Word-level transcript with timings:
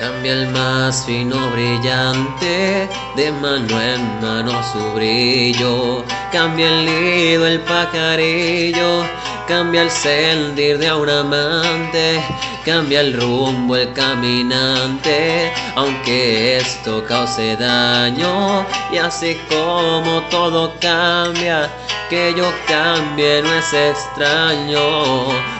Cambia 0.00 0.32
el 0.32 0.48
más 0.48 1.04
fino 1.04 1.50
brillante, 1.50 2.88
de 3.16 3.32
mano 3.32 3.78
en 3.78 4.20
mano 4.22 4.50
su 4.72 4.92
brillo. 4.94 6.06
Cambia 6.32 6.68
el 6.68 6.86
nido, 6.86 7.46
el 7.46 7.60
pajarillo, 7.60 9.04
cambia 9.46 9.82
el 9.82 9.90
sentir 9.90 10.78
de 10.78 10.90
un 10.90 11.10
amante, 11.10 12.24
cambia 12.64 13.02
el 13.02 13.12
rumbo, 13.12 13.76
el 13.76 13.92
caminante, 13.92 15.52
aunque 15.76 16.56
esto 16.56 17.04
cause 17.04 17.56
daño. 17.56 18.64
Y 18.90 18.96
así 18.96 19.38
como 19.50 20.22
todo 20.30 20.72
cambia, 20.80 21.70
que 22.08 22.32
yo 22.34 22.50
cambie 22.66 23.42
no 23.42 23.52
es 23.52 23.74
extraño 23.74 25.59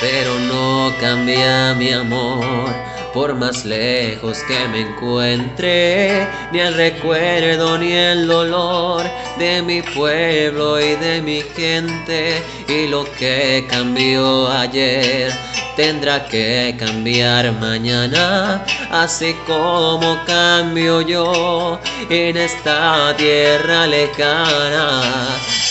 Pero 0.00 0.38
no 0.38 0.94
cambia 1.00 1.74
mi 1.74 1.92
amor. 1.92 2.68
Por 3.12 3.34
más 3.34 3.64
lejos 3.64 4.38
que 4.46 4.68
me 4.68 4.82
encuentre, 4.82 6.28
ni 6.52 6.60
el 6.60 6.74
recuerdo 6.74 7.78
ni 7.78 7.92
el 7.92 8.28
dolor 8.28 9.04
de 9.38 9.62
mi 9.62 9.82
pueblo 9.82 10.78
y 10.78 10.94
de 10.94 11.22
mi 11.22 11.42
gente, 11.56 12.42
y 12.68 12.86
lo 12.86 13.04
que 13.14 13.66
cambió 13.68 14.48
ayer 14.52 15.32
tendrá 15.74 16.26
que 16.26 16.76
cambiar 16.78 17.52
mañana, 17.52 18.64
así 18.90 19.34
como 19.46 20.18
cambio 20.26 21.00
yo 21.00 21.80
en 22.10 22.36
esta 22.36 23.14
tierra 23.16 23.86
lejana. 23.86 25.02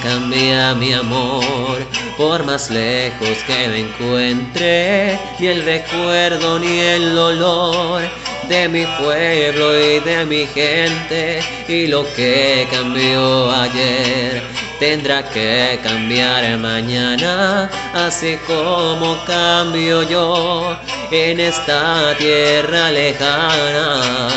cambia 0.02 0.74
mi 0.74 0.94
amor, 0.94 1.78
por 2.18 2.44
más 2.46 2.70
lejos 2.70 3.38
que 3.46 3.68
me 3.68 3.80
encuentre, 3.82 5.20
ni 5.40 5.48
el 5.48 5.64
recuerdo 5.64 6.60
ni 6.60 6.80
el 6.80 7.18
olor 7.18 8.02
de 8.50 8.68
mi 8.68 8.86
pueblo 9.00 9.80
y 9.80 10.00
de 10.00 10.26
mi 10.26 10.46
gente, 10.48 11.40
y 11.68 11.88
lo 11.88 12.06
que 12.16 12.68
cambió 12.72 13.52
ayer 13.52 14.44
tendrá 14.80 15.24
que 15.30 15.80
cambiar 15.84 16.58
mañana, 16.58 17.70
así 17.94 18.38
como 18.48 19.18
cambio 19.26 20.04
yo 20.04 20.78
en 21.12 21.40
esta 21.40 22.16
tierra 22.18 22.92
lejana. 22.92 24.30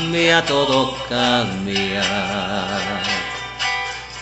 Cambia, 0.00 0.42
todo 0.46 0.96
cambia. 1.08 2.49